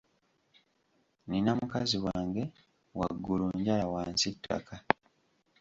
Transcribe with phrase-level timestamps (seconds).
[1.27, 2.43] Nina mukazi wange,
[2.99, 4.75] waggulu njala wansi ttaka.